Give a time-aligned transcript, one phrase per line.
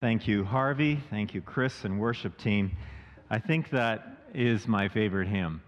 [0.00, 0.98] Thank you, Harvey.
[1.10, 2.74] Thank you, Chris and worship team.
[3.28, 5.60] I think that is my favorite hymn.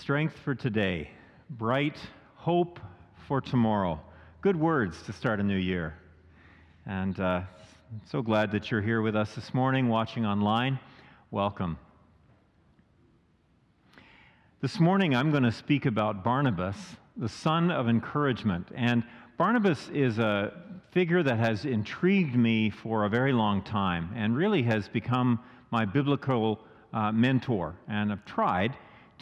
[0.00, 1.10] Strength for today,
[1.50, 1.98] bright
[2.36, 2.80] hope
[3.28, 4.00] for tomorrow.
[4.40, 5.94] Good words to start a new year.
[6.86, 7.42] And uh,
[8.10, 10.78] so glad that you're here with us this morning, watching online.
[11.30, 11.76] Welcome.
[14.62, 16.78] This morning, I'm going to speak about Barnabas,
[17.14, 18.68] the son of encouragement.
[18.74, 19.04] And
[19.36, 20.52] Barnabas is a
[20.92, 25.40] figure that has intrigued me for a very long time and really has become
[25.72, 26.60] my biblical
[26.92, 27.74] uh, mentor.
[27.88, 28.76] And I've tried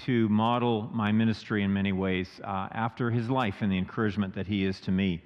[0.05, 4.47] to model my ministry in many ways uh, after his life and the encouragement that
[4.47, 5.23] he is to me.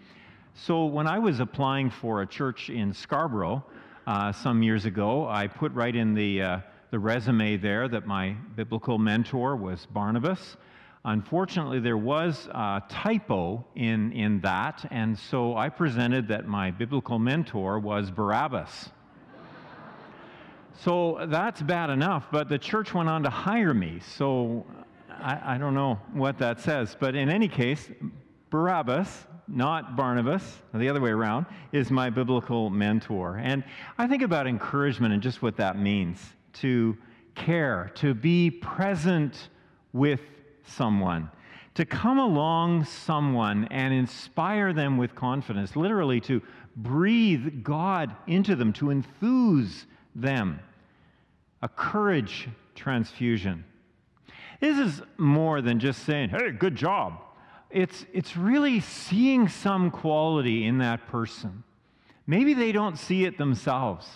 [0.55, 3.65] So when I was applying for a church in Scarborough
[4.07, 6.61] uh, some years ago, I put right in the, uh,
[6.93, 10.57] the resume there that my biblical mentor was Barnabas.
[11.09, 17.21] Unfortunately, there was a typo in, in that, and so I presented that my biblical
[17.21, 18.91] mentor was Barabbas.
[20.81, 24.67] so that's bad enough, but the church went on to hire me, so
[25.09, 26.97] I, I don't know what that says.
[26.99, 27.89] But in any case,
[28.51, 33.37] Barabbas, not Barnabas, the other way around, is my biblical mentor.
[33.37, 33.63] And
[33.97, 36.21] I think about encouragement and just what that means
[36.55, 36.99] to
[37.37, 39.51] care, to be present
[39.93, 40.21] with
[40.67, 41.31] someone,
[41.75, 46.43] to come along someone and inspire them with confidence, literally to
[46.77, 50.61] breathe God into them, to enthuse them.
[51.63, 53.65] A courage transfusion.
[54.61, 57.21] This is more than just saying, hey, good job.
[57.71, 61.65] It's, it's really seeing some quality in that person.
[62.27, 64.07] Maybe they don't see it themselves.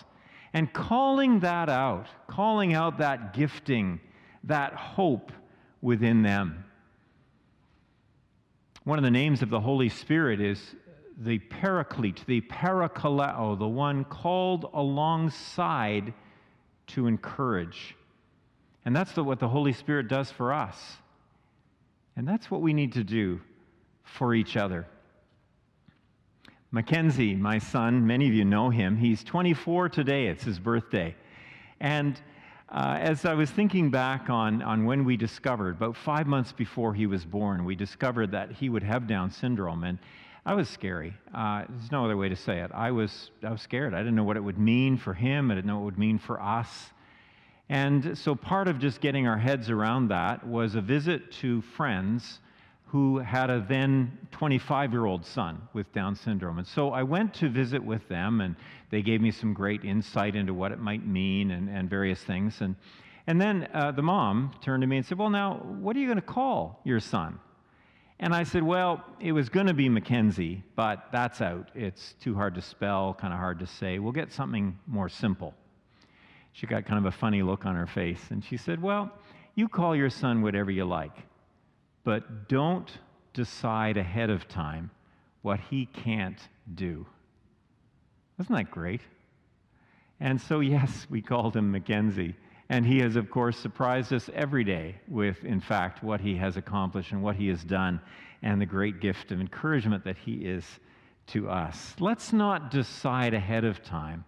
[0.53, 3.99] And calling that out, calling out that gifting,
[4.43, 5.31] that hope,
[5.81, 6.65] within them.
[8.83, 10.75] One of the names of the Holy Spirit is
[11.17, 16.13] the Paraclete, the Parakaleo, the one called alongside
[16.87, 17.95] to encourage.
[18.85, 20.97] And that's the, what the Holy Spirit does for us.
[22.15, 23.39] And that's what we need to do
[24.03, 24.87] for each other.
[26.71, 28.97] Mackenzie, my son, many of you know him.
[28.97, 31.15] He's 24 today, it's his birthday.
[31.79, 32.19] And
[32.71, 36.93] uh, as I was thinking back on, on when we discovered, about five months before
[36.93, 39.83] he was born, we discovered that he would have Down syndrome.
[39.83, 39.99] And
[40.45, 41.13] I was scary.
[41.33, 42.71] Uh, there's no other way to say it.
[42.73, 43.93] I was, I was scared.
[43.93, 45.99] I didn't know what it would mean for him, I didn't know what it would
[45.99, 46.91] mean for us.
[47.67, 52.39] And so part of just getting our heads around that was a visit to friends
[52.91, 56.57] who had a then 25 year old son with Down syndrome.
[56.57, 58.57] And so I went to visit with them, and
[58.89, 62.59] they gave me some great insight into what it might mean and, and various things.
[62.59, 62.75] And,
[63.27, 66.07] and then uh, the mom turned to me and said, Well, now, what are you
[66.07, 67.39] going to call your son?
[68.19, 71.71] And I said, Well, it was going to be Mackenzie, but that's out.
[71.73, 73.99] It's too hard to spell, kind of hard to say.
[73.99, 75.53] We'll get something more simple.
[76.51, 79.09] She got kind of a funny look on her face, and she said, Well,
[79.55, 81.15] you call your son whatever you like
[82.03, 82.91] but don't
[83.33, 84.91] decide ahead of time
[85.41, 86.39] what he can't
[86.75, 87.05] do.
[88.39, 89.01] Isn't that great?
[90.19, 92.35] And so, yes, we called him Mackenzie.
[92.69, 96.55] And he has, of course, surprised us every day with, in fact, what he has
[96.57, 97.99] accomplished and what he has done
[98.43, 100.63] and the great gift of encouragement that he is
[101.27, 101.95] to us.
[101.99, 104.23] Let's not decide ahead of time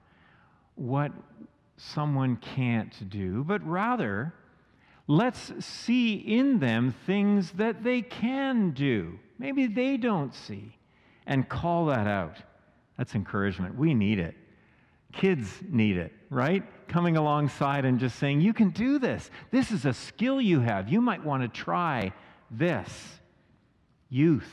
[0.76, 1.12] what
[1.78, 4.34] someone can't do, but rather
[5.08, 9.20] Let's see in them things that they can do.
[9.38, 10.78] Maybe they don't see,
[11.26, 12.38] and call that out.
[12.98, 13.78] That's encouragement.
[13.78, 14.36] We need it.
[15.12, 16.64] Kids need it, right?
[16.88, 19.30] Coming alongside and just saying, You can do this.
[19.52, 20.90] This is a skill you have.
[20.90, 22.14] You might want to try
[22.50, 23.20] this.
[24.10, 24.50] Youth.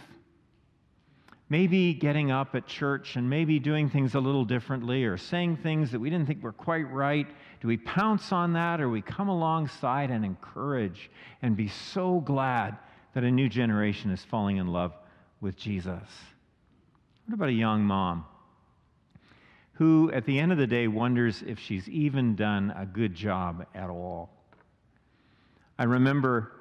[1.49, 5.91] Maybe getting up at church and maybe doing things a little differently or saying things
[5.91, 7.27] that we didn't think were quite right
[7.61, 11.11] do we pounce on that or we come alongside and encourage
[11.43, 12.77] and be so glad
[13.15, 14.95] that a new generation is falling in love
[15.41, 16.09] with Jesus?
[17.27, 18.25] What about a young mom
[19.75, 23.67] who, at the end of the day, wonders if she's even done a good job
[23.75, 24.31] at all?
[25.79, 26.53] I remember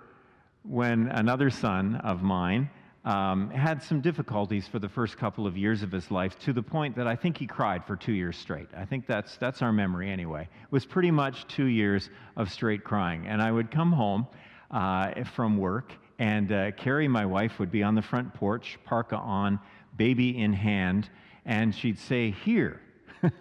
[0.64, 2.70] when another son of mine
[3.06, 6.62] um, had some difficulties for the first couple of years of his life to the
[6.62, 8.68] point that I think he cried for two years straight.
[8.76, 10.42] I think that's, that's our memory anyway.
[10.42, 13.26] It was pretty much two years of straight crying.
[13.28, 14.28] And I would come home
[14.72, 19.16] uh, from work, and uh, Carrie, my wife, would be on the front porch, parka
[19.16, 19.60] on,
[19.96, 21.10] baby in hand,
[21.46, 22.82] and she'd say, Here.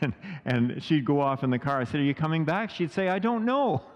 [0.00, 1.80] and, and she'd go off in the car.
[1.80, 2.70] I said, Are you coming back?
[2.70, 3.82] She'd say, I don't know.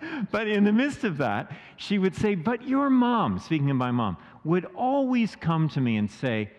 [0.30, 3.90] but in the midst of that, she would say, But your mom, speaking of my
[3.90, 6.50] mom, would always come to me and say,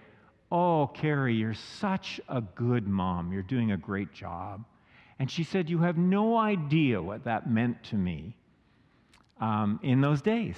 [0.52, 3.32] Oh, Carrie, you're such a good mom.
[3.32, 4.66] You're doing a great job.
[5.20, 8.36] And she said, You have no idea what that meant to me
[9.40, 10.56] um, in those days.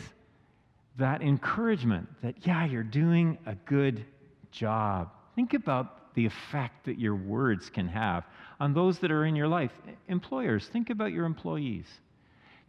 [0.97, 4.05] That encouragement that, yeah, you're doing a good
[4.51, 5.09] job.
[5.35, 8.25] Think about the effect that your words can have
[8.59, 9.71] on those that are in your life.
[10.07, 11.85] Employers, think about your employees.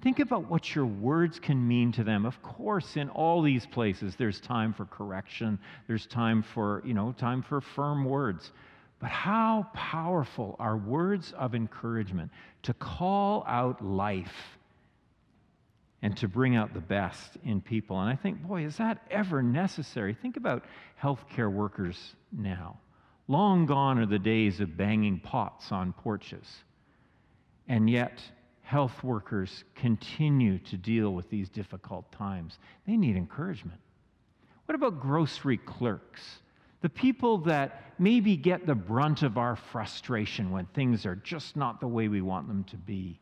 [0.03, 2.27] Think about what your words can mean to them.
[2.27, 7.13] Of course, in all these places, there's time for correction, there's time for, you know,
[7.13, 8.51] time for firm words.
[8.99, 12.33] But how powerful are words of encouragement
[12.63, 14.59] to call out life
[16.03, 18.01] and to bring out the best in people.
[18.01, 20.15] And I think, boy, is that ever necessary?
[20.15, 20.65] Think about
[21.01, 22.77] healthcare workers now.
[23.29, 26.49] Long gone are the days of banging pots on porches.
[27.69, 28.21] And yet,
[28.73, 32.59] health workers continue to deal with these difficult times.
[32.87, 33.79] They need encouragement.
[34.65, 36.23] What about grocery clerks?
[36.81, 41.81] The people that maybe get the brunt of our frustration when things are just not
[41.81, 43.21] the way we want them to be.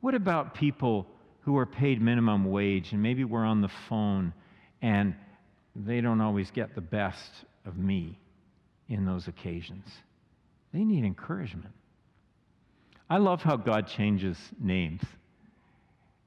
[0.00, 1.06] What about people
[1.42, 4.32] who are paid minimum wage and maybe we're on the phone
[4.80, 5.14] and
[5.76, 7.30] they don't always get the best
[7.66, 8.18] of me
[8.88, 9.86] in those occasions?
[10.72, 11.74] They need encouragement.
[13.10, 15.02] I love how God changes names.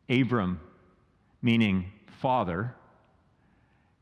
[0.09, 0.59] Abram,
[1.41, 2.75] meaning father,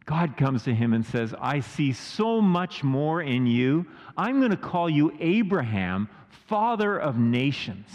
[0.06, 3.86] God comes to him and says, I see so much more in you.
[4.18, 6.10] I'm going to call you Abraham,
[6.48, 7.90] father of nations.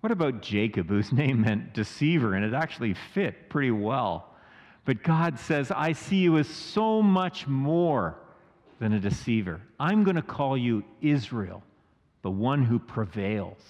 [0.00, 4.34] What about Jacob, whose name meant deceiver, and it actually fit pretty well?
[4.84, 8.16] But God says, I see you as so much more
[8.78, 9.60] than a deceiver.
[9.78, 11.62] I'm going to call you Israel,
[12.22, 13.62] the one who prevails.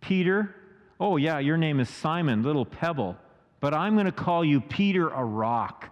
[0.00, 0.54] Peter,
[0.98, 3.16] oh, yeah, your name is Simon, little pebble,
[3.60, 5.88] but I'm going to call you Peter, a rock,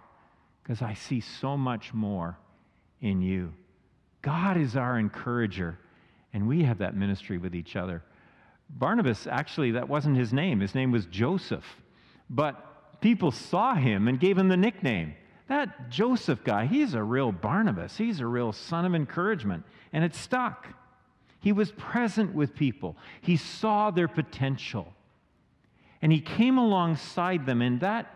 [0.63, 2.37] because I see so much more
[2.99, 3.53] in you.
[4.21, 5.79] God is our encourager,
[6.33, 8.03] and we have that ministry with each other.
[8.69, 10.59] Barnabas, actually, that wasn't his name.
[10.59, 11.65] His name was Joseph.
[12.29, 15.15] But people saw him and gave him the nickname.
[15.51, 17.97] That Joseph guy, he's a real Barnabas.
[17.97, 20.65] He's a real son of encouragement and it stuck.
[21.41, 24.93] He was present with people, he saw their potential.
[26.01, 28.15] And he came alongside them, and that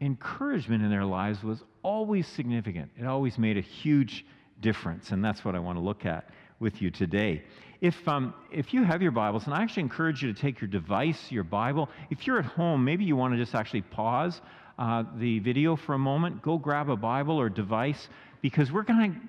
[0.00, 2.90] encouragement in their lives was always significant.
[2.98, 4.26] It always made a huge
[4.60, 6.28] difference, and that's what I want to look at
[6.58, 7.44] with you today.
[7.80, 10.68] If, um, if you have your Bibles, and I actually encourage you to take your
[10.68, 11.88] device, your Bible.
[12.10, 14.40] If you're at home, maybe you want to just actually pause
[14.78, 18.08] uh, the video for a moment, go grab a Bible or device,
[18.42, 19.20] because we're going to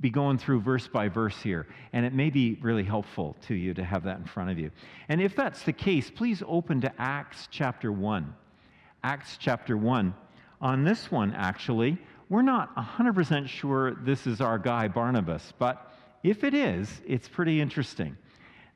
[0.00, 3.72] be going through verse by verse here, and it may be really helpful to you
[3.74, 4.70] to have that in front of you.
[5.08, 8.34] And if that's the case, please open to Acts chapter 1.
[9.02, 10.14] Acts chapter 1.
[10.60, 11.96] On this one, actually,
[12.28, 17.60] we're not 100% sure this is our guy Barnabas, but if it is, it's pretty
[17.60, 18.16] interesting.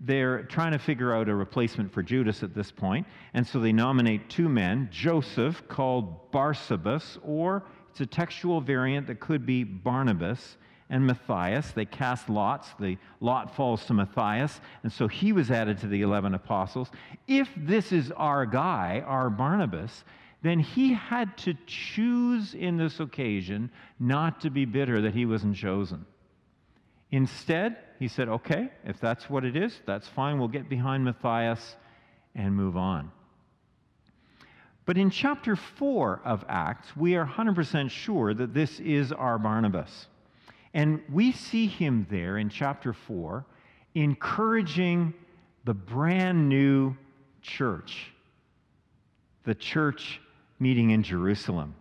[0.00, 3.72] They're trying to figure out a replacement for Judas at this point, and so they
[3.72, 10.56] nominate two men Joseph, called Barsabas, or it's a textual variant that could be Barnabas
[10.90, 11.70] and Matthias.
[11.72, 12.70] They cast lots.
[12.78, 16.90] The lot falls to Matthias, and so he was added to the 11 apostles.
[17.26, 20.04] If this is our guy, our Barnabas,
[20.42, 25.56] then he had to choose in this occasion not to be bitter that he wasn't
[25.56, 26.04] chosen.
[27.14, 30.36] Instead, he said, okay, if that's what it is, that's fine.
[30.36, 31.76] We'll get behind Matthias
[32.34, 33.12] and move on.
[34.84, 40.08] But in chapter 4 of Acts, we are 100% sure that this is our Barnabas.
[40.74, 43.46] And we see him there in chapter 4
[43.94, 45.14] encouraging
[45.64, 46.96] the brand new
[47.42, 48.12] church,
[49.44, 50.20] the church
[50.58, 51.76] meeting in Jerusalem.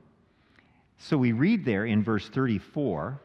[0.99, 3.19] So we read there in verse 34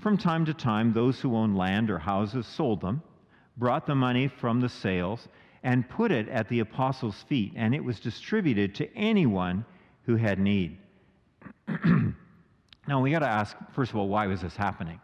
[0.00, 3.02] from time to time, those who owned land or houses sold them,
[3.56, 5.28] brought the money from the sales,
[5.62, 9.64] and put it at the apostles' feet, and it was distributed to anyone
[10.02, 10.78] who had need.
[12.88, 15.00] Now, we got to ask, first of all, why was this happening?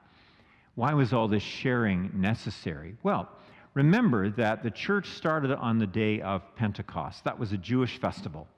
[0.75, 2.97] Why was all this sharing necessary?
[3.05, 3.29] Well,
[3.75, 7.23] remember that the church started on the day of Pentecost.
[7.23, 8.49] That was a Jewish festival.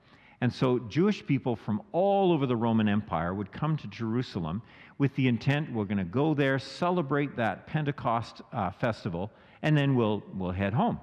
[0.41, 4.63] And so Jewish people from all over the Roman Empire would come to Jerusalem
[4.99, 9.31] with the intent we're going to go there, celebrate that Pentecost uh, festival,
[9.63, 10.99] and then we'll, we'll head home.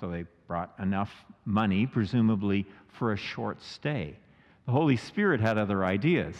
[0.00, 1.12] So they brought enough
[1.44, 4.16] money, presumably, for a short stay.
[4.66, 6.36] The Holy Spirit had other ideas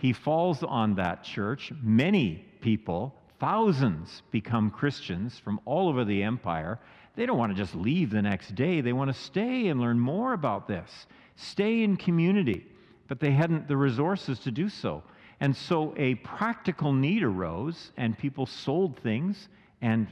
[0.00, 1.72] he falls on that church.
[1.82, 6.78] Many people, thousands, become Christians from all over the empire.
[7.16, 10.00] They don't want to just leave the next day, they want to stay and learn
[10.00, 11.06] more about this.
[11.36, 12.66] Stay in community.
[13.08, 15.02] but they hadn't the resources to do so.
[15.40, 19.48] And so a practical need arose, and people sold things
[19.80, 20.06] and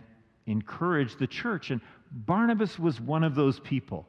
[0.46, 1.70] encouraged the church.
[1.70, 1.80] And
[2.10, 4.06] Barnabas was one of those people.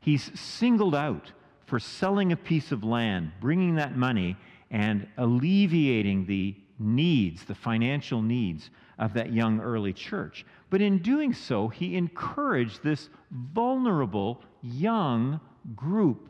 [0.00, 1.32] He's singled out
[1.66, 4.36] for selling a piece of land, bringing that money,
[4.70, 10.44] and alleviating the needs, the financial needs of that young early church.
[10.70, 15.40] But in doing so, he encouraged this vulnerable young
[15.74, 16.28] group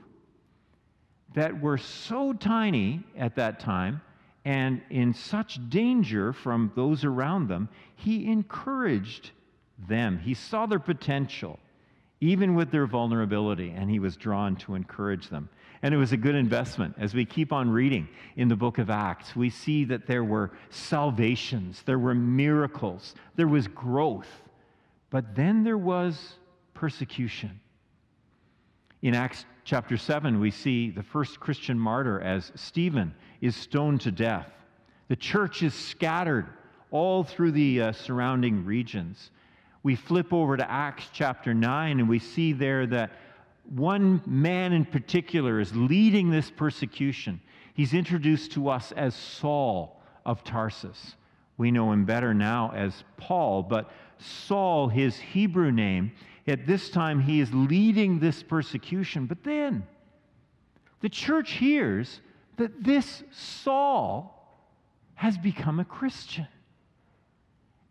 [1.34, 4.00] that were so tiny at that time
[4.46, 7.68] and in such danger from those around them.
[7.96, 9.32] He encouraged
[9.88, 11.58] them, he saw their potential
[12.20, 15.50] even with their vulnerability, and he was drawn to encourage them.
[15.82, 16.94] And it was a good investment.
[16.98, 20.52] As we keep on reading in the book of Acts, we see that there were
[20.70, 24.30] salvations, there were miracles, there was growth,
[25.10, 26.36] but then there was
[26.72, 27.60] persecution.
[29.02, 34.10] In Acts chapter 7, we see the first Christian martyr as Stephen is stoned to
[34.10, 34.48] death.
[35.08, 36.46] The church is scattered
[36.90, 39.30] all through the uh, surrounding regions
[39.86, 43.12] we flip over to Acts chapter 9 and we see there that
[43.72, 47.40] one man in particular is leading this persecution.
[47.72, 51.14] He's introduced to us as Saul of Tarsus.
[51.56, 56.10] We know him better now as Paul, but Saul, his Hebrew name,
[56.46, 59.26] at this time he is leading this persecution.
[59.26, 59.86] But then
[61.00, 62.20] the church hears
[62.56, 64.32] that this Saul
[65.14, 66.46] has become a Christian.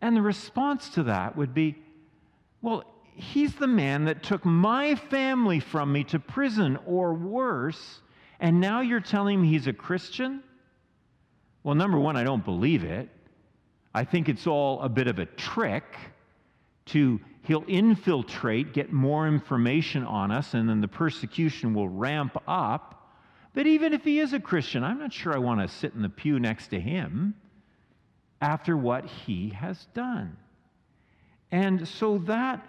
[0.01, 1.75] And the response to that would be
[2.61, 2.83] well,
[3.13, 8.01] he's the man that took my family from me to prison or worse,
[8.39, 10.41] and now you're telling me he's a Christian?
[11.63, 13.09] Well, number one, I don't believe it.
[13.93, 15.83] I think it's all a bit of a trick
[16.87, 23.09] to he'll infiltrate, get more information on us, and then the persecution will ramp up.
[23.53, 26.01] But even if he is a Christian, I'm not sure I want to sit in
[26.01, 27.35] the pew next to him
[28.41, 30.35] after what he has done.
[31.51, 32.67] And so that,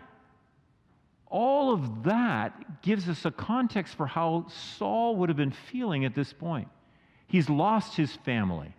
[1.27, 6.15] all of that gives us a context for how Saul would have been feeling at
[6.15, 6.69] this point.
[7.27, 8.76] He's lost his family.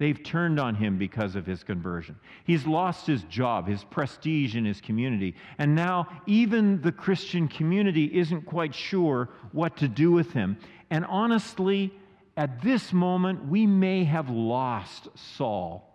[0.00, 2.18] They've turned on him because of his conversion.
[2.44, 5.34] He's lost his job, his prestige in his community.
[5.58, 10.56] And now, even the Christian community isn't quite sure what to do with him.
[10.88, 11.92] And honestly,
[12.38, 15.86] at this moment, we may have lost Saul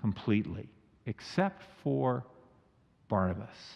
[0.00, 0.68] completely,
[1.06, 2.24] except for
[3.08, 3.74] Barnabas.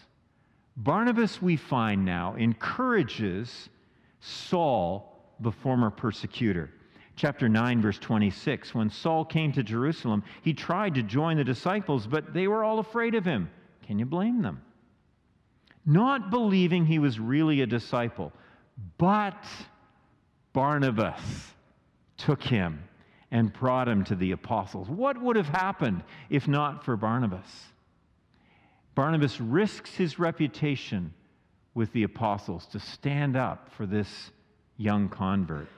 [0.77, 3.67] Barnabas, we find now, encourages
[4.21, 6.71] Saul, the former persecutor.
[7.15, 12.07] Chapter 9, verse 26 When Saul came to Jerusalem, he tried to join the disciples,
[12.07, 13.49] but they were all afraid of him.
[13.85, 14.61] Can you blame them?
[15.85, 18.31] Not believing he was really a disciple,
[18.97, 19.45] but
[20.53, 21.53] Barnabas
[22.17, 22.83] took him
[23.31, 24.89] and brought him to the apostles.
[24.89, 27.67] What would have happened if not for Barnabas?
[28.93, 31.13] Barnabas risks his reputation
[31.73, 34.31] with the apostles to stand up for this
[34.77, 35.69] young convert.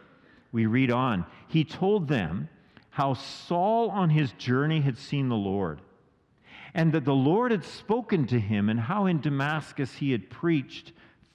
[0.53, 1.25] We read on.
[1.49, 2.47] He told them
[2.91, 5.81] how Saul on his journey had seen the Lord,
[6.73, 10.93] and that the Lord had spoken to him, and how in Damascus he had preached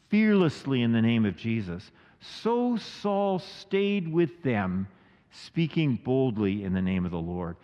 [0.08, 1.90] fearlessly in the name of Jesus.
[2.20, 4.86] So Saul stayed with them,
[5.30, 7.56] speaking boldly in the name of the Lord.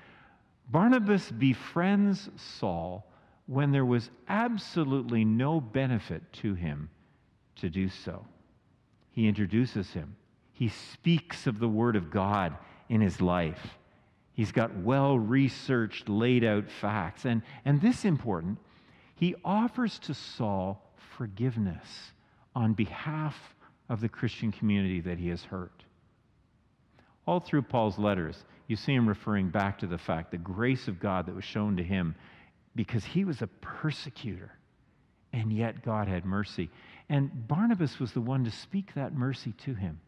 [0.71, 3.07] Barnabas befriends Saul
[3.47, 6.91] when there was absolutely no benefit to him
[7.57, 8.27] to do so.
[9.13, 10.17] He introduces him.
[10.55, 12.57] He speaks of the Word of God
[12.89, 13.77] in his life.
[14.33, 17.25] He's got well researched, laid out facts.
[17.25, 18.59] And, and this important,
[19.17, 20.81] he offers to Saul
[21.17, 22.13] forgiveness
[22.55, 23.55] on behalf
[23.89, 25.85] of the Christian community that he has hurt.
[27.27, 31.01] All through Paul's letters, you see him referring back to the fact, the grace of
[31.01, 32.15] God that was shown to him
[32.77, 34.53] because he was a persecutor,
[35.33, 36.71] and yet God had mercy.
[37.09, 40.01] And Barnabas was the one to speak that mercy to him.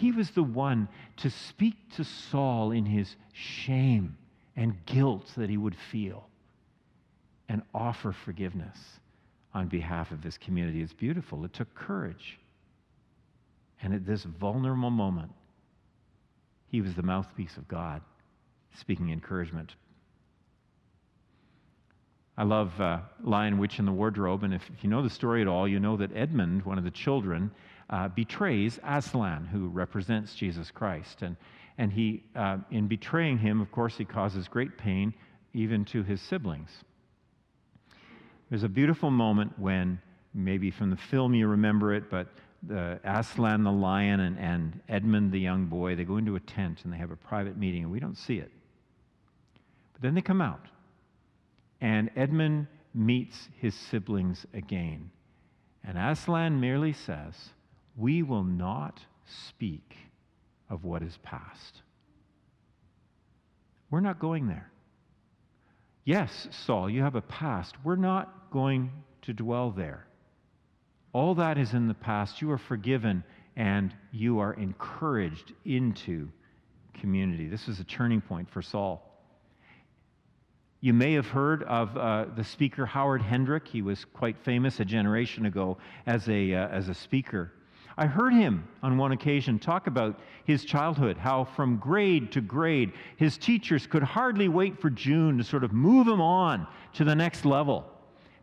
[0.00, 0.88] He was the one
[1.18, 4.16] to speak to Saul in his shame
[4.56, 6.26] and guilt that he would feel
[7.50, 8.78] and offer forgiveness
[9.52, 10.80] on behalf of his community.
[10.80, 11.44] It's beautiful.
[11.44, 12.38] It took courage.
[13.82, 15.32] And at this vulnerable moment,
[16.68, 18.00] he was the mouthpiece of God,
[18.74, 19.74] speaking encouragement
[22.40, 24.44] I love uh, Lion, Witch, and the Wardrobe.
[24.44, 26.84] And if, if, you know the story at all, you know that Edmund, one of
[26.84, 27.50] the children,
[27.90, 31.20] uh, betrays Aslan, who represents Jesus Christ.
[31.20, 31.36] And,
[31.76, 35.12] and he, uh, in betraying him, of course, he causes great pain
[35.52, 36.70] even to his siblings.
[38.48, 40.00] There's a beautiful moment when,
[40.32, 42.28] maybe from the film you remember it, but
[42.62, 46.84] the Aslan the lion and, and Edmund the young boy, they go into a tent
[46.84, 48.50] and they have a private meeting, and we don't see it.
[49.92, 50.64] But then they come out,
[51.80, 55.10] and Edmund meets his siblings again.
[55.84, 57.34] And Aslan merely says,
[57.96, 59.96] We will not speak
[60.68, 61.82] of what is past.
[63.90, 64.70] We're not going there.
[66.04, 67.74] Yes, Saul, you have a past.
[67.84, 68.90] We're not going
[69.22, 70.06] to dwell there.
[71.12, 72.40] All that is in the past.
[72.40, 73.24] You are forgiven
[73.56, 76.28] and you are encouraged into
[76.94, 77.48] community.
[77.48, 79.09] This was a turning point for Saul.
[80.82, 83.68] You may have heard of uh, the speaker Howard Hendrick.
[83.68, 87.52] He was quite famous a generation ago as a, uh, as a speaker.
[87.98, 92.92] I heard him on one occasion talk about his childhood, how from grade to grade,
[93.18, 97.14] his teachers could hardly wait for June to sort of move him on to the
[97.14, 97.84] next level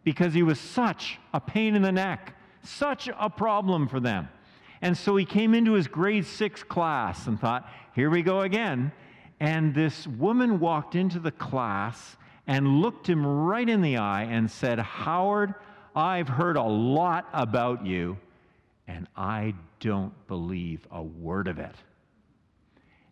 [0.03, 4.29] because he was such a pain in the neck, such a problem for them.
[4.83, 8.91] And so he came into his grade six class and thought, here we go again.
[9.39, 12.15] And this woman walked into the class
[12.47, 15.53] and looked him right in the eye and said, Howard,
[15.95, 18.17] I've heard a lot about you
[18.87, 21.75] and I don't believe a word of it.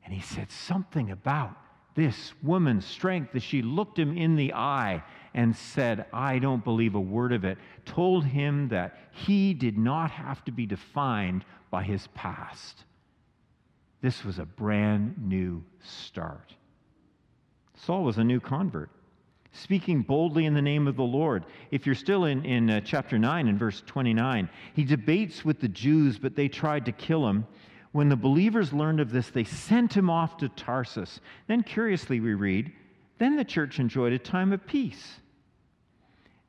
[0.06, 1.52] And he said something about
[1.96, 6.96] this woman's strength as she looked him in the eye and said, I don't believe
[6.96, 11.84] a word of it, told him that he did not have to be defined by
[11.84, 12.86] his past.
[14.02, 16.54] This was a brand new start.
[17.76, 18.90] Saul was a new convert
[19.56, 21.46] speaking boldly in the name of the Lord.
[21.72, 25.68] If you're still in, in uh, chapter 9 and verse 29, he debates with the
[25.68, 27.48] Jews, but they tried to kill him.
[27.92, 31.22] When the believers learned of this, they sent him off to Tarsus.
[31.48, 32.74] Then, curiously, we read,
[33.18, 35.20] then the church enjoyed a time of peace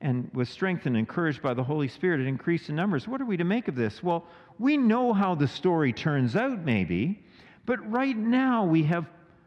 [0.01, 2.21] and was strengthened and encouraged by the Holy Spirit.
[2.21, 3.09] It increased in numbers.
[3.09, 4.03] What are we to make of this?
[4.03, 4.27] Well,
[4.59, 7.23] we know how the story turns out, maybe,
[7.65, 9.07] but right now we have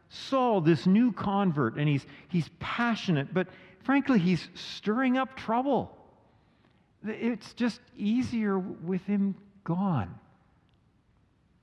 [0.10, 3.48] Saul, this new convert, and he's, he's passionate, but
[3.84, 5.96] frankly, he's stirring up trouble.
[7.06, 10.16] It's just easier with him gone.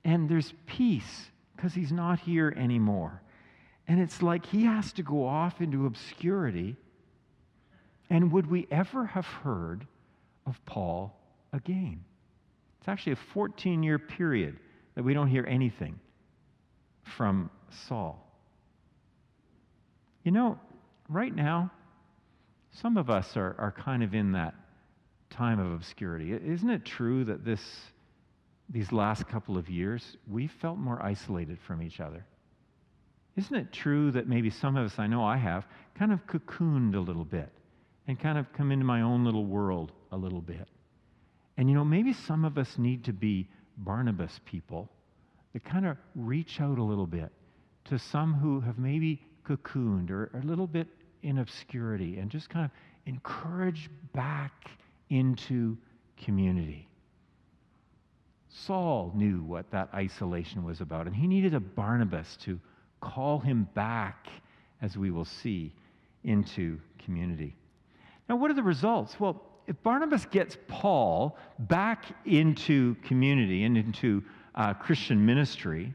[0.03, 3.21] And there's peace because he's not here anymore.
[3.87, 6.77] And it's like he has to go off into obscurity.
[8.09, 9.85] And would we ever have heard
[10.45, 11.19] of Paul
[11.51, 12.03] again?
[12.79, 14.57] It's actually a 14 year period
[14.95, 15.99] that we don't hear anything
[17.03, 17.49] from
[17.87, 18.26] Saul.
[20.27, 20.59] You know,
[21.07, 21.71] right now,
[22.81, 24.55] some of us are, are kind of in that
[25.29, 26.33] time of obscurity.
[26.33, 27.61] Isn't it true that this,
[28.69, 32.25] these last couple of years, we felt more isolated from each other?
[33.37, 35.65] Isn't it true that maybe some of us, I know I have,
[35.97, 37.49] kind of cocooned a little bit
[38.09, 40.67] and kind of come into my own little world a little bit?
[41.55, 44.89] And you know, maybe some of us need to be Barnabas people
[45.53, 47.31] that kind of reach out a little bit
[47.85, 50.87] to some who have maybe cocooned or, a little bit
[51.23, 52.71] in obscurity and just kind of
[53.05, 54.69] encourage back
[55.09, 55.77] into
[56.17, 56.87] community.
[58.49, 62.59] Saul knew what that isolation was about, and he needed a Barnabas to
[63.01, 64.27] call him back,
[64.81, 65.73] as we will see,
[66.23, 67.55] into community.
[68.27, 69.19] Now, what are the results?
[69.19, 74.23] Well, if Barnabas gets Paul back into community and into
[74.55, 75.93] uh, Christian ministry,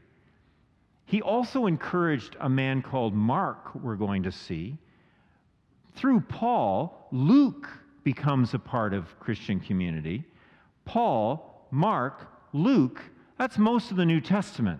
[1.05, 4.77] he also encouraged a man called Mark, we're going to see.
[5.95, 7.69] Through Paul, Luke
[8.03, 10.23] becomes a part of Christian community.
[10.85, 13.01] Paul, Mark, Luke,
[13.37, 14.79] that's most of the New Testament.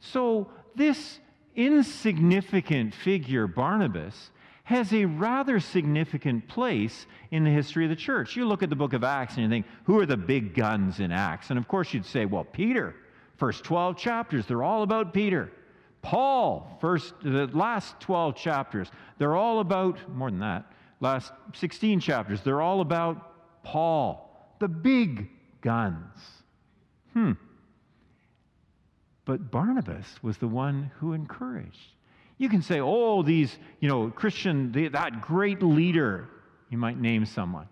[0.00, 1.20] So this
[1.54, 4.30] insignificant figure, Barnabas,
[4.64, 8.36] has a rather significant place in the history of the church.
[8.36, 11.00] You look at the book of Acts and you think, who are the big guns
[11.00, 11.50] in Acts?
[11.50, 12.94] And of course, you'd say, well, Peter.
[13.40, 15.50] First 12 chapters, they're all about Peter.
[16.02, 20.70] Paul, first the last 12 chapters, they're all about more than that.
[21.00, 25.30] Last 16 chapters, they're all about Paul, the big
[25.62, 26.18] guns.
[27.14, 27.32] Hmm.
[29.24, 31.94] But Barnabas was the one who encouraged.
[32.36, 36.28] You can say, oh, these, you know, Christian, that great leader,
[36.68, 37.68] you might name someone.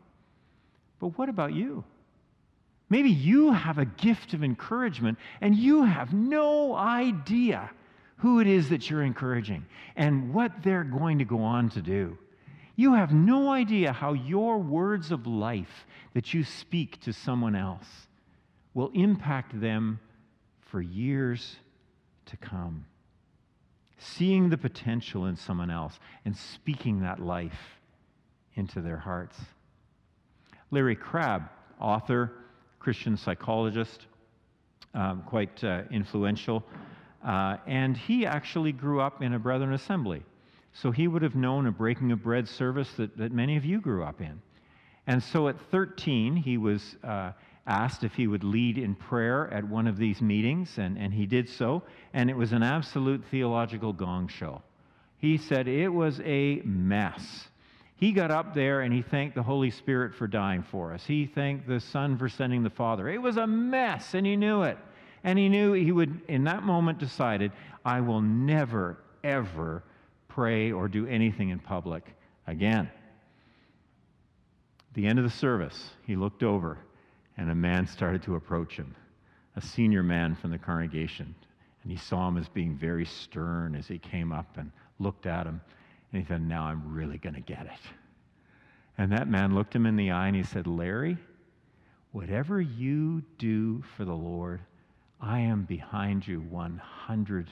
[0.98, 1.84] But what about you?
[2.90, 7.70] Maybe you have a gift of encouragement and you have no idea
[8.16, 9.64] who it is that you're encouraging
[9.96, 12.18] and what they're going to go on to do.
[12.76, 17.86] You have no idea how your words of life that you speak to someone else
[18.72, 20.00] will impact them
[20.60, 21.56] for years
[22.26, 22.86] to come.
[23.98, 27.80] Seeing the potential in someone else and speaking that life
[28.54, 29.38] into their hearts.
[30.70, 31.48] Larry Crabb,
[31.80, 32.32] author,
[32.78, 34.06] Christian psychologist,
[34.94, 36.64] um, quite uh, influential.
[37.24, 40.22] Uh, and he actually grew up in a Brethren assembly.
[40.72, 43.80] So he would have known a breaking of bread service that, that many of you
[43.80, 44.40] grew up in.
[45.06, 47.32] And so at 13, he was uh,
[47.66, 51.26] asked if he would lead in prayer at one of these meetings, and, and he
[51.26, 51.82] did so.
[52.12, 54.62] And it was an absolute theological gong show.
[55.16, 57.48] He said it was a mess.
[57.98, 61.04] He got up there and he thanked the Holy Spirit for dying for us.
[61.04, 63.08] He thanked the Son for sending the Father.
[63.08, 64.78] It was a mess, and he knew it.
[65.24, 67.50] And he knew he would, in that moment, decided,
[67.84, 69.82] I will never, ever
[70.28, 72.14] pray or do anything in public
[72.46, 72.88] again.
[74.90, 76.78] At the end of the service, he looked over
[77.36, 78.94] and a man started to approach him,
[79.56, 81.34] a senior man from the congregation.
[81.82, 85.46] And he saw him as being very stern as he came up and looked at
[85.46, 85.60] him.
[86.12, 87.92] And he said, Now I'm really going to get it.
[88.96, 91.16] And that man looked him in the eye and he said, Larry,
[92.12, 94.60] whatever you do for the Lord,
[95.20, 97.46] I am behind you 100%.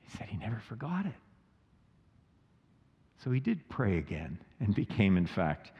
[0.00, 1.12] He said he never forgot it.
[3.22, 5.72] So he did pray again and became, in fact,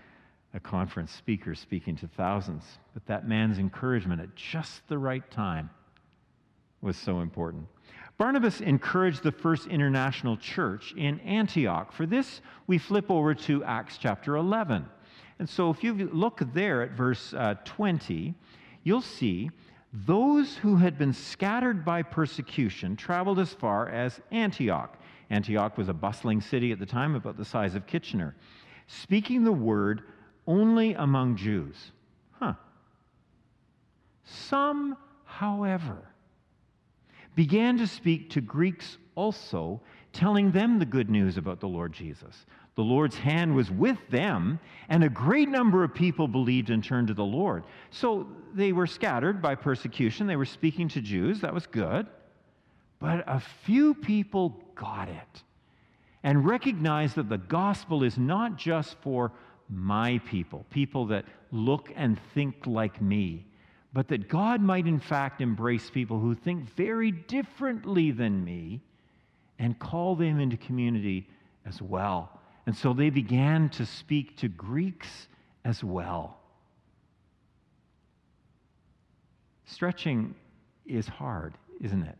[0.54, 2.64] a conference speaker speaking to thousands.
[2.94, 5.70] But that man's encouragement at just the right time
[6.80, 7.66] was so important.
[8.18, 11.92] Barnabas encouraged the first international church in Antioch.
[11.92, 14.85] For this, we flip over to Acts chapter 11.
[15.38, 18.35] And so if you look there at verse uh, 20,
[18.83, 19.50] you'll see
[19.92, 24.98] those who had been scattered by persecution traveled as far as Antioch.
[25.31, 28.35] Antioch was a bustling city at the time, about the size of Kitchener,
[28.88, 30.02] speaking the word
[30.46, 31.92] only among Jews.
[32.33, 32.54] Huh.
[34.24, 36.09] Some, however,
[37.38, 39.81] began to speak to Greeks also,
[40.12, 42.46] telling them the good news about the Lord Jesus.
[42.74, 47.07] The Lord's hand was with them, and a great number of people believed and turned
[47.07, 47.62] to the Lord.
[47.92, 50.27] So they were scattered by persecution.
[50.27, 51.40] They were speaking to Jews.
[51.42, 52.09] That was good.
[52.98, 55.42] But a few people got it
[56.24, 59.31] and recognized that the gospel is not just for
[59.70, 63.46] my people, people that look and think like me,
[63.92, 68.81] but that God might in fact embrace people who think very differently than me
[69.59, 71.29] and call them into community
[71.66, 72.31] as well.
[72.66, 75.29] And so they began to speak to Greeks
[75.64, 76.38] as well.
[79.64, 80.35] Stretching
[80.87, 82.16] is hard, isn't it?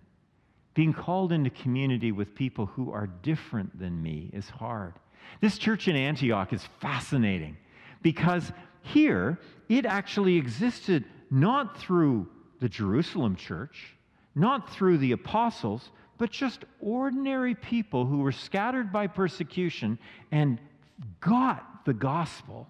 [0.75, 4.95] Being called into community with people who are different than me is hard.
[5.41, 7.57] This church in Antioch is fascinating
[8.03, 8.53] because
[8.83, 12.29] here it actually existed not through
[12.61, 13.95] the Jerusalem church,
[14.35, 19.99] not through the apostles, but just ordinary people who were scattered by persecution
[20.33, 20.59] and
[21.21, 22.67] got the gospel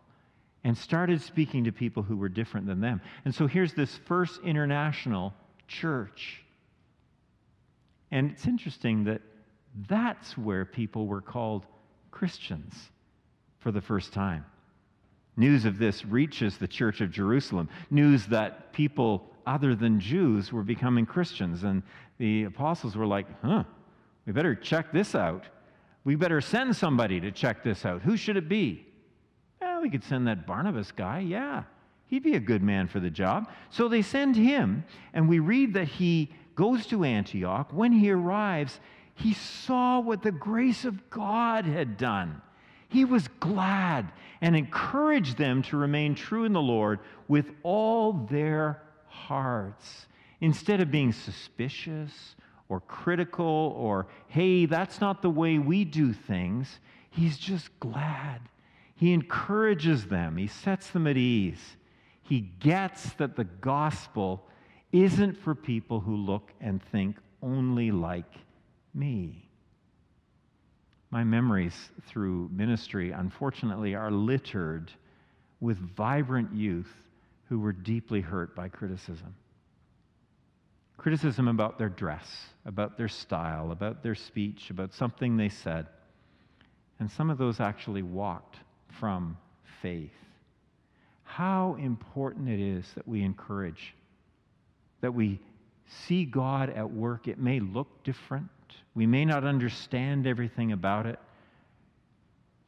[0.64, 3.00] and started speaking to people who were different than them.
[3.24, 5.32] And so here's this first international
[5.66, 6.44] church.
[8.10, 9.22] And it's interesting that
[9.88, 11.64] that's where people were called
[12.10, 12.74] Christians
[13.60, 14.44] for the first time.
[15.38, 17.68] News of this reaches the church of Jerusalem.
[17.90, 21.62] News that people other than Jews were becoming Christians.
[21.62, 21.84] And
[22.18, 23.62] the apostles were like, huh,
[24.26, 25.44] we better check this out.
[26.02, 28.02] We better send somebody to check this out.
[28.02, 28.84] Who should it be?
[29.60, 31.20] Well, we could send that Barnabas guy.
[31.20, 31.62] Yeah,
[32.08, 33.48] he'd be a good man for the job.
[33.70, 37.72] So they send him, and we read that he goes to Antioch.
[37.72, 38.80] When he arrives,
[39.14, 42.42] he saw what the grace of God had done.
[42.88, 48.82] He was glad and encouraged them to remain true in the Lord with all their
[49.06, 50.06] hearts.
[50.40, 52.36] Instead of being suspicious
[52.68, 58.40] or critical or, hey, that's not the way we do things, he's just glad.
[58.94, 61.76] He encourages them, he sets them at ease.
[62.22, 64.44] He gets that the gospel
[64.92, 68.34] isn't for people who look and think only like
[68.94, 69.47] me.
[71.10, 74.92] My memories through ministry, unfortunately, are littered
[75.60, 76.92] with vibrant youth
[77.48, 79.34] who were deeply hurt by criticism.
[80.98, 82.28] Criticism about their dress,
[82.66, 85.86] about their style, about their speech, about something they said.
[87.00, 88.56] And some of those actually walked
[89.00, 89.38] from
[89.80, 90.12] faith.
[91.22, 93.94] How important it is that we encourage,
[95.00, 95.40] that we
[95.86, 97.28] see God at work.
[97.28, 98.48] It may look different,
[98.98, 101.20] we may not understand everything about it,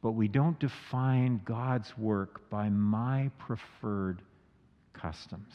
[0.01, 4.21] but we don't define God's work by my preferred
[4.93, 5.53] customs.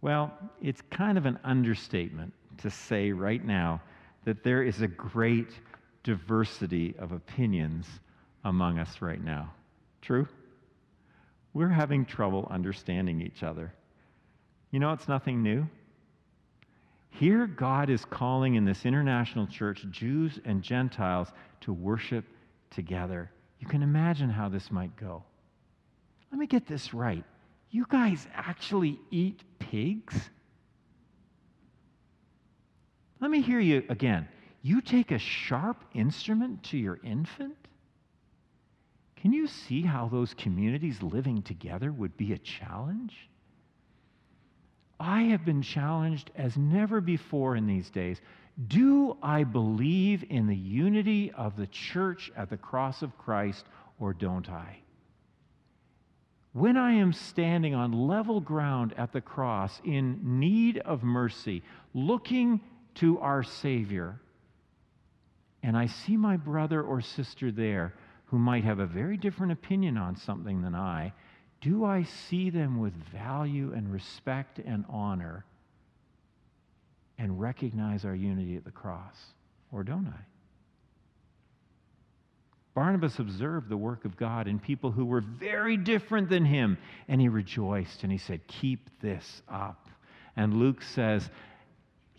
[0.00, 3.82] Well, it's kind of an understatement to say right now
[4.24, 5.50] that there is a great
[6.02, 7.86] diversity of opinions
[8.44, 9.52] among us right now.
[10.00, 10.26] True?
[11.56, 13.72] we're having trouble understanding each other.
[14.70, 15.66] You know, it's nothing new.
[17.10, 21.28] Here, God is calling in this international church Jews and Gentiles
[21.62, 22.24] to worship
[22.70, 23.30] together.
[23.58, 25.24] You can imagine how this might go.
[26.30, 27.24] Let me get this right.
[27.70, 30.30] You guys actually eat pigs?
[33.20, 34.28] Let me hear you again.
[34.62, 37.56] You take a sharp instrument to your infant?
[39.16, 43.28] Can you see how those communities living together would be a challenge?
[44.98, 48.20] I have been challenged as never before in these days.
[48.68, 53.66] Do I believe in the unity of the church at the cross of Christ
[53.98, 54.78] or don't I?
[56.52, 62.62] When I am standing on level ground at the cross in need of mercy, looking
[62.94, 64.18] to our Savior,
[65.62, 67.92] and I see my brother or sister there
[68.26, 71.12] who might have a very different opinion on something than I,
[71.60, 75.44] do I see them with value and respect and honor
[77.18, 79.16] and recognize our unity at the cross?
[79.72, 80.20] Or don't I?
[82.74, 86.76] Barnabas observed the work of God in people who were very different than him,
[87.08, 89.88] and he rejoiced and he said, Keep this up.
[90.36, 91.30] And Luke says,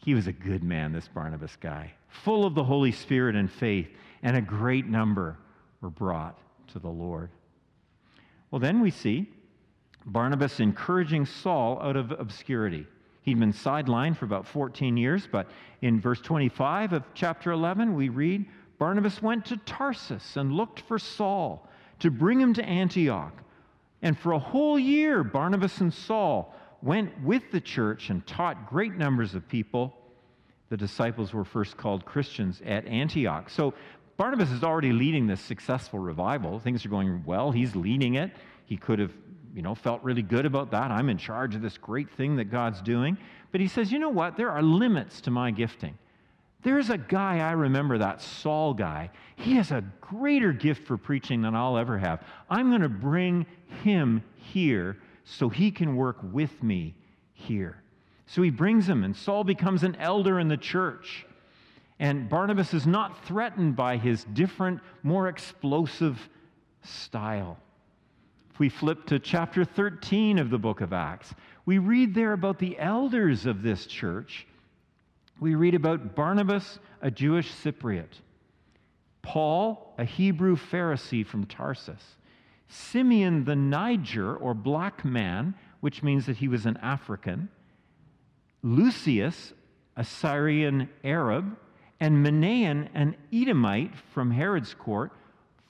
[0.04, 3.88] He was a good man, this Barnabas guy, full of the Holy Spirit and faith,
[4.24, 5.38] and a great number
[5.80, 7.30] were brought to the Lord.
[8.52, 9.30] Well, then we see
[10.06, 12.88] Barnabas encouraging Saul out of obscurity.
[13.24, 15.50] He'd been sidelined for about 14 years, but
[15.82, 18.46] in verse 25 of chapter 11, we read
[18.80, 21.68] Barnabas went to Tarsus and looked for Saul
[22.00, 23.34] to bring him to Antioch.
[24.02, 28.96] And for a whole year, Barnabas and Saul went with the church and taught great
[28.96, 29.98] numbers of people.
[30.70, 33.50] The disciples were first called Christians at Antioch.
[33.50, 33.74] So
[34.18, 36.60] Barnabas is already leading this successful revival.
[36.60, 37.52] Things are going well.
[37.52, 38.32] He's leading it.
[38.66, 39.14] He could have,
[39.56, 40.90] you know, felt really good about that.
[40.90, 43.18] I'm in charge of this great thing that God's doing.
[43.52, 44.36] But he says, you know what?
[44.36, 45.98] There are limits to my gifting.
[46.64, 49.12] There's a guy, I remember that Saul guy.
[49.36, 52.24] He has a greater gift for preaching than I'll ever have.
[52.50, 53.46] I'm going to bring
[53.84, 56.96] him here so he can work with me
[57.34, 57.84] here.
[58.26, 61.26] So he brings him, and Saul becomes an elder in the church.
[62.00, 66.30] And Barnabas is not threatened by his different, more explosive
[66.84, 67.58] style.
[68.52, 71.34] If we flip to chapter 13 of the book of Acts,
[71.66, 74.48] we read there about the elders of this church.
[75.40, 78.22] We read about Barnabas, a Jewish Cypriot,
[79.22, 82.04] Paul, a Hebrew Pharisee from Tarsus,
[82.68, 87.50] Simeon the Niger, or black man, which means that he was an African,
[88.64, 89.54] Lucius,
[89.96, 91.58] a Syrian Arab,
[92.00, 95.12] and Manaen, an Edomite from Herod's court,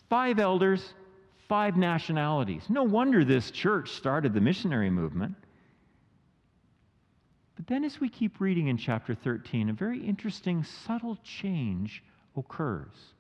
[0.10, 0.94] five elders,
[1.48, 2.64] five nationalities.
[2.70, 5.36] No wonder this church started the missionary movement.
[7.56, 12.04] But then, as we keep reading in chapter 13, a very interesting, subtle change
[12.36, 13.14] occurs.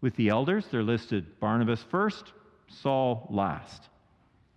[0.00, 2.32] With the elders, they're listed Barnabas first,
[2.68, 3.88] Saul last.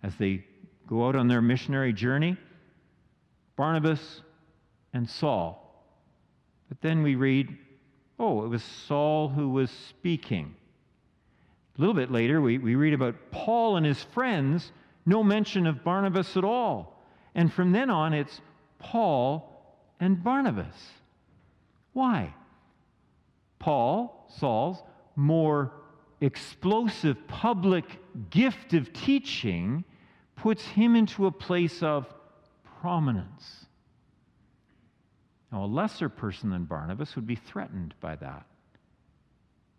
[0.02, 0.44] As they
[0.86, 2.36] go out on their missionary journey,
[3.56, 4.22] Barnabas
[4.94, 5.65] and Saul
[6.68, 7.56] but then we read,
[8.18, 10.54] oh, it was Saul who was speaking.
[11.76, 14.72] A little bit later, we, we read about Paul and his friends,
[15.04, 17.02] no mention of Barnabas at all.
[17.34, 18.40] And from then on, it's
[18.78, 19.52] Paul
[20.00, 20.74] and Barnabas.
[21.92, 22.34] Why?
[23.58, 24.82] Paul, Saul's
[25.16, 25.72] more
[26.20, 27.84] explosive public
[28.30, 29.84] gift of teaching
[30.34, 32.06] puts him into a place of
[32.80, 33.65] prominence.
[35.52, 38.46] Now, a lesser person than Barnabas would be threatened by that.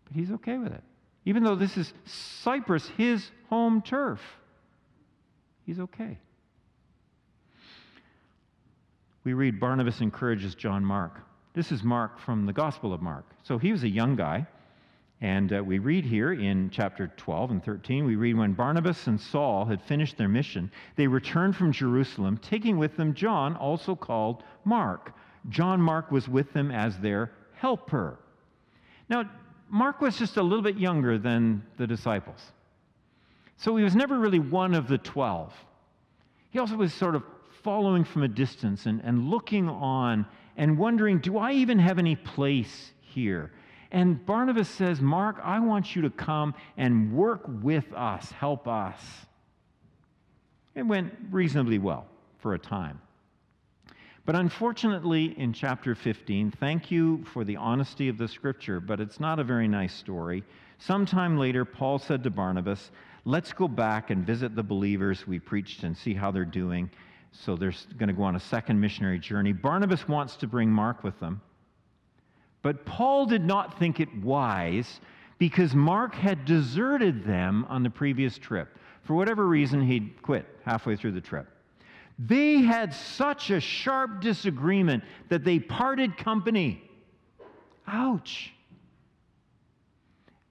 [0.04, 0.82] But he's okay with it.
[1.24, 4.20] Even though this is Cyprus, his home turf,
[5.66, 6.18] he's okay.
[9.24, 11.20] We read Barnabas encourages John Mark.
[11.52, 13.26] This is Mark from the Gospel of Mark.
[13.42, 14.46] So he was a young guy.
[15.20, 19.20] And uh, we read here in chapter 12 and 13, we read when Barnabas and
[19.20, 24.44] Saul had finished their mission, they returned from Jerusalem, taking with them John, also called
[24.64, 25.12] Mark
[25.48, 28.18] John Mark was with them as their helper.
[29.08, 29.30] Now,
[29.70, 32.40] Mark was just a little bit younger than the disciples.
[33.56, 35.52] So he was never really one of the 12.
[36.50, 37.22] He also was sort of
[37.62, 42.16] following from a distance and, and looking on and wondering, do I even have any
[42.16, 43.52] place here?
[43.90, 49.00] And Barnabas says, Mark, I want you to come and work with us, help us.
[50.74, 52.06] It went reasonably well
[52.38, 53.00] for a time.
[54.28, 59.18] But unfortunately, in chapter 15, thank you for the honesty of the scripture, but it's
[59.18, 60.44] not a very nice story.
[60.76, 62.90] Sometime later, Paul said to Barnabas,
[63.24, 66.90] let's go back and visit the believers we preached and see how they're doing.
[67.32, 69.54] So they're going to go on a second missionary journey.
[69.54, 71.40] Barnabas wants to bring Mark with them.
[72.60, 75.00] But Paul did not think it wise
[75.38, 78.76] because Mark had deserted them on the previous trip.
[79.04, 81.48] For whatever reason, he'd quit halfway through the trip.
[82.18, 86.82] They had such a sharp disagreement that they parted company.
[87.86, 88.52] Ouch.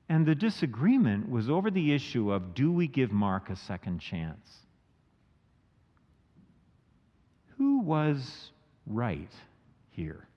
[0.10, 4.60] And the disagreement was over the issue of do we give Mark a second chance?
[7.58, 8.52] Who was
[8.86, 9.32] right
[9.90, 10.28] here?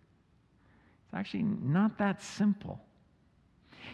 [1.05, 2.81] It's actually not that simple.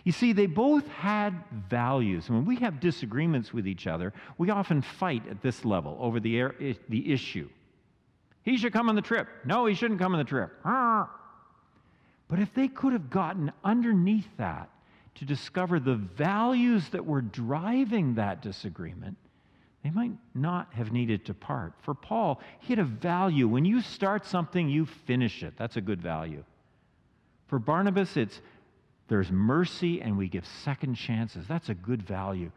[0.05, 1.35] You see, they both had
[1.69, 2.31] values.
[2.31, 6.39] When we have disagreements with each other, we often fight at this level over the,
[6.39, 6.55] air,
[6.89, 7.49] the issue.
[8.43, 9.29] He should come on the trip.
[9.45, 10.53] No, he shouldn't come on the trip.
[12.29, 14.69] But if they could have gotten underneath that
[15.15, 19.17] to discover the values that were driving that disagreement,
[19.85, 21.73] they might not have needed to part.
[21.83, 23.47] For Paul, he had a value.
[23.47, 25.55] When you start something, you finish it.
[25.57, 26.43] That's a good value.
[27.47, 28.41] For Barnabas, it's
[29.09, 31.47] there's mercy and we give second chances.
[31.47, 32.51] That's a good value.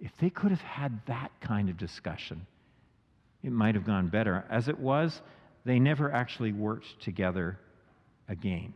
[0.00, 2.46] If they could have had that kind of discussion,
[3.42, 4.44] it might have gone better.
[4.50, 5.22] As it was,
[5.64, 7.58] they never actually worked together
[8.28, 8.74] again.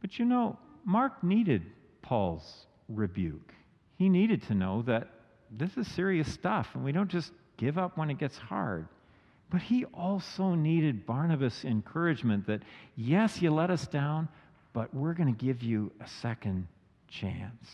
[0.00, 1.62] But you know, Mark needed
[2.02, 3.54] Paul's rebuke.
[3.96, 5.08] He needed to know that
[5.50, 8.88] this is serious stuff, and we don't just give up when it gets hard.
[9.50, 12.62] But he also needed Barnabas' encouragement that,
[12.96, 14.28] yes, you let us down,
[14.72, 16.68] but we're going to give you a second
[17.08, 17.68] chance.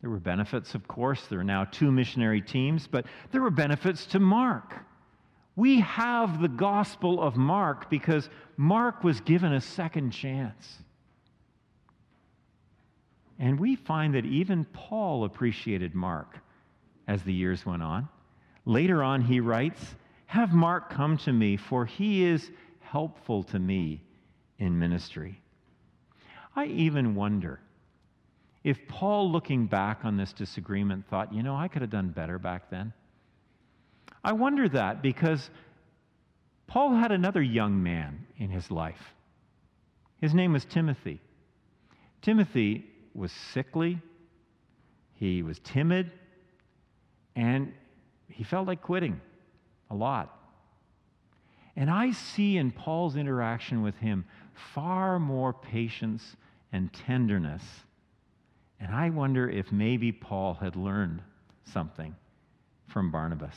[0.00, 1.26] There were benefits, of course.
[1.26, 4.74] There are now two missionary teams, but there were benefits to Mark.
[5.56, 10.78] We have the gospel of Mark because Mark was given a second chance.
[13.38, 16.38] And we find that even Paul appreciated Mark
[17.08, 18.08] as the years went on.
[18.66, 19.94] Later on, he writes,
[20.26, 22.50] Have Mark come to me, for he is
[22.80, 24.02] helpful to me
[24.58, 25.40] in ministry.
[26.54, 27.60] I even wonder
[28.64, 32.38] if Paul, looking back on this disagreement, thought, you know, I could have done better
[32.40, 32.92] back then.
[34.24, 35.48] I wonder that because
[36.66, 39.14] Paul had another young man in his life.
[40.20, 41.20] His name was Timothy.
[42.22, 44.00] Timothy was sickly,
[45.14, 46.10] he was timid,
[47.36, 47.72] and
[48.28, 49.20] he felt like quitting
[49.90, 50.32] a lot.
[51.76, 54.24] And I see in Paul's interaction with him
[54.74, 56.36] far more patience
[56.72, 57.62] and tenderness.
[58.80, 61.22] And I wonder if maybe Paul had learned
[61.64, 62.14] something
[62.88, 63.56] from Barnabas.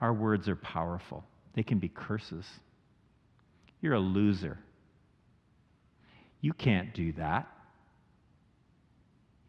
[0.00, 1.24] Our words are powerful,
[1.54, 2.46] they can be curses.
[3.80, 4.58] You're a loser.
[6.40, 7.48] You can't do that.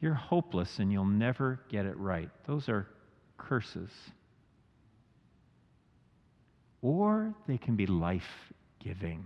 [0.04, 2.30] You're hopeless and you'll never get it right.
[2.46, 2.89] Those are
[3.38, 3.89] curses.
[6.82, 9.26] Or they can be life giving.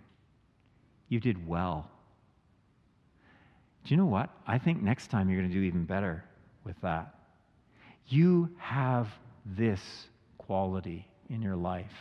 [1.10, 1.90] You did well.
[3.86, 4.30] Do you know what?
[4.46, 6.24] I think next time you're going to do even better
[6.64, 7.16] with that.
[8.06, 9.08] You have
[9.48, 9.82] this
[10.38, 11.96] quality in your life.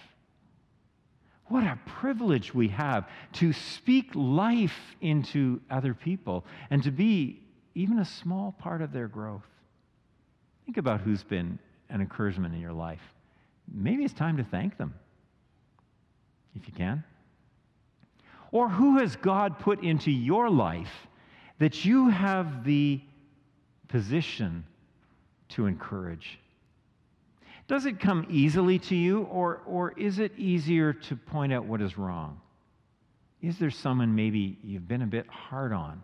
[1.46, 7.40] What a privilege we have to speak life into other people and to be
[7.76, 9.46] even a small part of their growth.
[10.64, 11.58] Think about who's been
[11.90, 13.02] an encouragement in your life.
[13.72, 14.94] Maybe it's time to thank them,
[16.56, 17.04] if you can.
[18.50, 21.06] Or who has God put into your life
[21.58, 23.00] that you have the
[23.88, 24.64] position
[25.50, 26.38] to encourage?
[27.68, 31.82] Does it come easily to you, or, or is it easier to point out what
[31.82, 32.40] is wrong?
[33.42, 36.02] Is there someone maybe you've been a bit hard on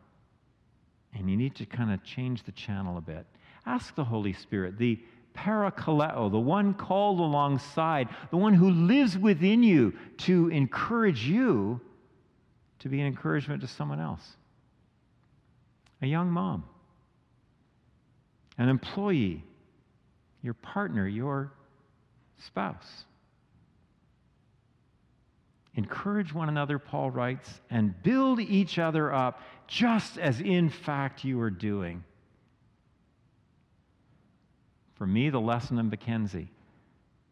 [1.15, 3.27] and you need to kind of change the channel a bit?
[3.67, 4.99] Ask the Holy Spirit, the
[5.35, 11.81] parakaleo, the one called alongside, the one who lives within you to encourage you
[12.81, 14.37] to be an encouragement to someone else.
[16.03, 16.65] A young mom,
[18.59, 19.45] an employee
[20.43, 21.53] your partner, your
[22.39, 23.05] spouse.
[25.75, 29.41] Encourage one another, Paul writes, and build each other up,
[29.73, 32.05] just as in fact you are doing.
[34.97, 36.51] For me, the lesson in Mackenzie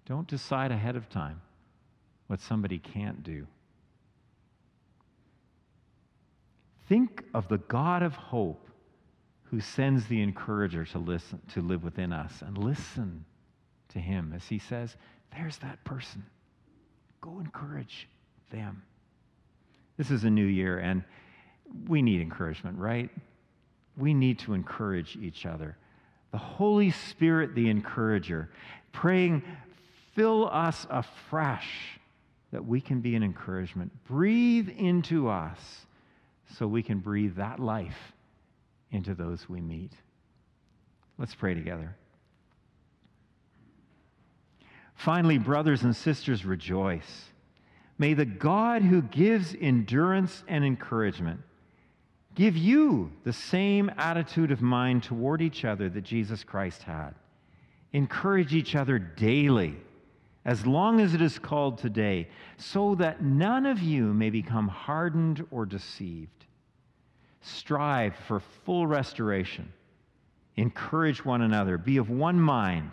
[0.07, 1.43] don't decide ahead of time
[2.29, 3.47] what somebody can't do.
[6.89, 8.71] Think of the God of hope
[9.51, 13.27] who sends the encourager to listen to live within us and listen
[13.91, 14.97] to him as he says
[15.37, 16.25] there's that person
[17.21, 18.09] go encourage
[18.51, 18.81] them
[19.97, 21.03] this is a new year and
[21.89, 23.11] we need encouragement right
[23.97, 25.77] We need to encourage each other.
[26.33, 28.49] The Holy Spirit, the encourager,
[28.93, 29.43] praying,
[30.15, 31.99] fill us afresh
[32.53, 33.93] that we can be an encouragement.
[34.07, 35.87] Breathe into us
[36.57, 38.13] so we can breathe that life
[38.91, 39.93] into those we meet.
[41.19, 41.95] Let's pray together.
[44.95, 47.27] Finally, brothers and sisters, rejoice.
[47.99, 51.41] May the God who gives endurance and encouragement
[52.35, 57.15] give you the same attitude of mind toward each other that Jesus Christ had.
[57.93, 59.77] Encourage each other daily,
[60.45, 65.45] as long as it is called today, so that none of you may become hardened
[65.51, 66.47] or deceived.
[67.41, 69.73] Strive for full restoration.
[70.57, 71.79] Encourage one another.
[71.79, 72.91] Be of one mind.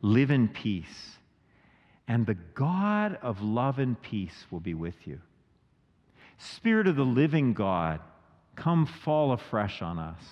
[0.00, 1.14] Live in peace
[2.06, 5.20] and the God of love and peace will be with you.
[6.36, 8.00] Spirit of the living God,
[8.56, 10.22] come fall afresh on us.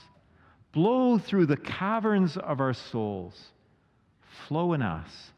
[0.72, 3.38] Blow through the caverns of our souls.
[4.48, 5.32] Flow in us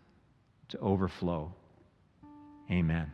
[0.68, 1.52] to overflow.
[2.70, 3.10] Amen.